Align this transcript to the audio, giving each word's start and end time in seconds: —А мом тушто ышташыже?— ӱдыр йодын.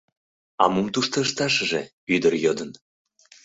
—А 0.61 0.63
мом 0.73 0.87
тушто 0.93 1.15
ышташыже?— 1.25 1.81
ӱдыр 2.15 2.33
йодын. 2.43 2.69